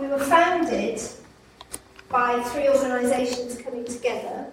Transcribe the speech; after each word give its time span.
We 0.00 0.06
were 0.06 0.18
founded 0.18 0.98
by 2.08 2.42
three 2.44 2.70
organisations 2.70 3.60
coming 3.60 3.84
together, 3.84 4.46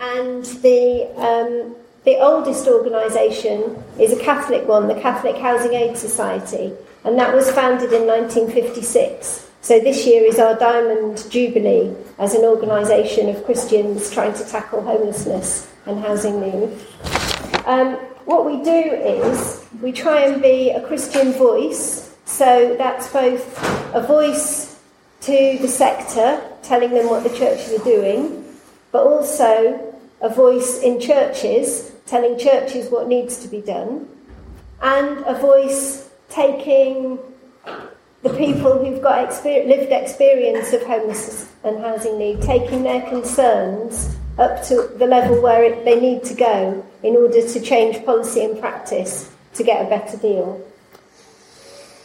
and 0.00 0.44
the 0.44 1.06
um, 1.16 1.76
the 2.04 2.16
oldest 2.16 2.66
organisation 2.66 3.80
is 4.00 4.12
a 4.12 4.18
Catholic 4.18 4.66
one, 4.66 4.88
the 4.88 5.00
Catholic 5.00 5.36
Housing 5.36 5.74
Aid 5.74 5.96
Society, 5.96 6.72
and 7.04 7.16
that 7.16 7.32
was 7.32 7.48
founded 7.52 7.92
in 7.92 8.08
1956. 8.08 9.48
So 9.60 9.78
this 9.78 10.04
year 10.04 10.24
is 10.24 10.40
our 10.40 10.56
Diamond 10.56 11.30
Jubilee 11.30 11.94
as 12.18 12.34
an 12.34 12.44
organisation 12.44 13.28
of 13.28 13.44
Christians 13.44 14.10
trying 14.10 14.34
to 14.34 14.44
tackle 14.46 14.82
homelessness 14.82 15.70
and 15.86 16.00
housing 16.00 16.40
need. 16.40 16.76
Um, 17.66 17.94
what 18.24 18.44
we 18.44 18.64
do 18.64 18.70
is 18.72 19.64
we 19.80 19.92
try 19.92 20.22
and 20.22 20.42
be 20.42 20.70
a 20.70 20.84
Christian 20.88 21.34
voice, 21.34 22.12
so 22.24 22.74
that's 22.76 23.12
both 23.12 23.94
a 23.94 24.04
voice 24.04 24.77
to 25.22 25.58
the 25.60 25.68
sector, 25.68 26.40
telling 26.62 26.90
them 26.90 27.08
what 27.08 27.24
the 27.24 27.36
churches 27.36 27.72
are 27.80 27.84
doing, 27.84 28.44
but 28.92 29.06
also 29.06 29.94
a 30.20 30.28
voice 30.28 30.80
in 30.80 31.00
churches, 31.00 31.92
telling 32.06 32.38
churches 32.38 32.90
what 32.90 33.08
needs 33.08 33.38
to 33.38 33.48
be 33.48 33.60
done, 33.60 34.08
and 34.80 35.18
a 35.26 35.34
voice 35.34 36.10
taking 36.28 37.18
the 38.22 38.30
people 38.30 38.84
who've 38.84 39.02
got 39.02 39.28
exper- 39.28 39.66
lived 39.66 39.92
experience 39.92 40.72
of 40.72 40.82
homelessness 40.82 41.50
and 41.64 41.78
housing 41.78 42.18
need, 42.18 42.42
taking 42.42 42.82
their 42.82 43.02
concerns 43.08 44.16
up 44.38 44.62
to 44.64 44.90
the 44.98 45.06
level 45.06 45.40
where 45.42 45.64
it, 45.64 45.84
they 45.84 46.00
need 46.00 46.22
to 46.24 46.34
go 46.34 46.84
in 47.02 47.16
order 47.16 47.46
to 47.46 47.60
change 47.60 48.04
policy 48.04 48.44
and 48.44 48.58
practice 48.58 49.32
to 49.54 49.62
get 49.62 49.84
a 49.84 49.88
better 49.88 50.16
deal. 50.16 50.64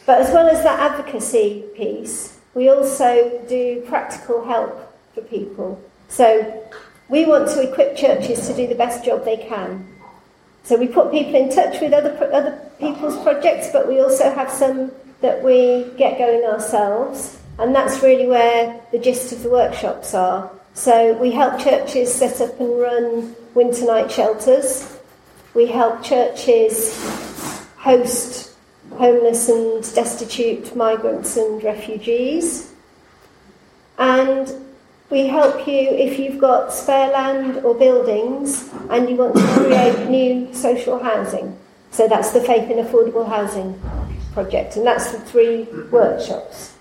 But 0.05 0.21
as 0.21 0.33
well 0.33 0.47
as 0.47 0.63
that 0.63 0.79
advocacy 0.79 1.63
piece, 1.75 2.37
we 2.53 2.69
also 2.69 3.41
do 3.47 3.81
practical 3.87 4.45
help 4.45 4.93
for 5.13 5.21
people. 5.21 5.81
So 6.09 6.63
we 7.09 7.25
want 7.25 7.49
to 7.49 7.61
equip 7.69 7.95
churches 7.95 8.47
to 8.47 8.55
do 8.55 8.67
the 8.67 8.75
best 8.75 9.03
job 9.03 9.25
they 9.25 9.37
can. 9.37 9.87
So 10.63 10.77
we 10.77 10.87
put 10.87 11.11
people 11.11 11.35
in 11.35 11.49
touch 11.49 11.81
with 11.81 11.93
other, 11.93 12.15
other 12.31 12.59
people's 12.79 13.21
projects, 13.23 13.69
but 13.73 13.87
we 13.87 13.99
also 13.99 14.31
have 14.31 14.49
some 14.49 14.91
that 15.21 15.43
we 15.43 15.85
get 15.97 16.17
going 16.17 16.43
ourselves, 16.43 17.39
and 17.59 17.73
that's 17.75 18.01
really 18.01 18.27
where 18.27 18.79
the 18.91 18.99
gist 18.99 19.31
of 19.31 19.43
the 19.43 19.49
workshops 19.49 20.13
are. 20.13 20.51
So 20.73 21.13
we 21.13 21.31
help 21.31 21.59
churches 21.59 22.13
set 22.13 22.41
up 22.41 22.59
and 22.59 22.79
run 22.79 23.35
winter 23.53 23.85
night 23.85 24.11
shelters. 24.11 24.97
We 25.53 25.67
help 25.67 26.03
churches 26.03 26.97
host 27.77 28.52
homeless 28.97 29.49
and 29.49 29.81
destitute 29.95 30.75
migrants 30.75 31.37
and 31.37 31.63
refugees. 31.63 32.73
And 33.97 34.51
we 35.09 35.27
help 35.27 35.67
you 35.67 35.89
if 35.89 36.17
you've 36.17 36.39
got 36.39 36.73
spare 36.73 37.11
land 37.11 37.63
or 37.63 37.75
buildings 37.75 38.69
and 38.89 39.09
you 39.09 39.15
want 39.15 39.35
to 39.35 39.41
create 39.55 40.09
new 40.09 40.53
social 40.53 40.97
housing. 41.01 41.57
So 41.91 42.07
that's 42.07 42.31
the 42.31 42.41
Faith 42.41 42.71
in 42.71 42.83
Affordable 42.83 43.27
Housing 43.27 43.79
project, 44.33 44.75
and 44.75 44.85
that's 44.85 45.11
the 45.11 45.19
three 45.19 45.63
workshops. 45.91 46.73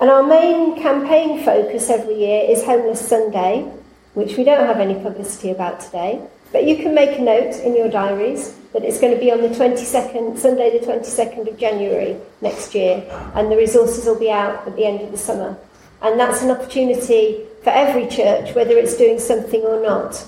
And 0.00 0.08
our 0.10 0.22
main 0.22 0.80
campaign 0.80 1.44
focus 1.44 1.90
every 1.90 2.18
year 2.18 2.44
is 2.48 2.64
Homeless 2.64 3.06
Sunday, 3.06 3.70
which 4.16 4.38
we 4.38 4.44
don't 4.44 4.66
have 4.66 4.80
any 4.80 4.94
publicity 4.94 5.50
about 5.50 5.78
today. 5.78 6.26
But 6.50 6.64
you 6.64 6.76
can 6.76 6.94
make 6.94 7.18
a 7.18 7.22
note 7.22 7.54
in 7.60 7.76
your 7.76 7.90
diaries 7.90 8.54
that 8.72 8.82
it's 8.82 8.98
going 8.98 9.12
to 9.12 9.20
be 9.20 9.30
on 9.30 9.42
the 9.42 9.48
22nd, 9.48 10.38
Sunday 10.38 10.78
the 10.78 10.86
22nd 10.86 11.48
of 11.48 11.58
January 11.58 12.16
next 12.40 12.74
year, 12.74 13.04
and 13.34 13.52
the 13.52 13.56
resources 13.56 14.06
will 14.06 14.18
be 14.18 14.30
out 14.30 14.66
at 14.66 14.74
the 14.74 14.86
end 14.86 15.02
of 15.02 15.12
the 15.12 15.18
summer. 15.18 15.54
And 16.00 16.18
that's 16.18 16.42
an 16.42 16.50
opportunity 16.50 17.44
for 17.62 17.70
every 17.70 18.06
church, 18.06 18.54
whether 18.54 18.78
it's 18.78 18.96
doing 18.96 19.18
something 19.18 19.60
or 19.60 19.82
not, 19.82 20.26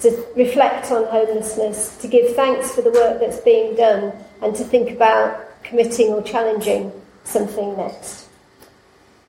to 0.00 0.26
reflect 0.36 0.90
on 0.90 1.04
homelessness, 1.06 1.96
to 1.98 2.08
give 2.08 2.36
thanks 2.36 2.74
for 2.74 2.82
the 2.82 2.90
work 2.90 3.20
that's 3.20 3.40
being 3.40 3.74
done, 3.74 4.12
and 4.42 4.54
to 4.54 4.64
think 4.64 4.90
about 4.90 5.62
committing 5.62 6.08
or 6.08 6.22
challenging 6.22 6.92
something 7.24 7.74
next. 7.78 8.29